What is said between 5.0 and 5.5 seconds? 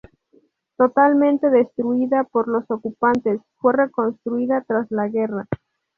guerra.